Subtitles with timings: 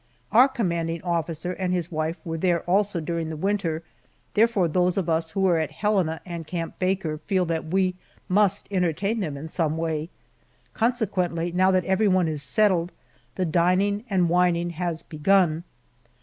[0.31, 3.83] Our commanding officer and his wife were there also during the winter,
[4.33, 7.93] therefore those of us who were at Helena and Camp Baker, feel that we
[8.27, 10.09] must entertain them in some way.
[10.73, 12.91] Consequently, now that everyone is settled,
[13.35, 15.65] the dining and wining has begun.